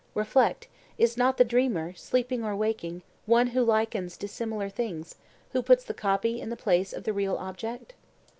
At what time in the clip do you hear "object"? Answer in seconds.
7.37-7.93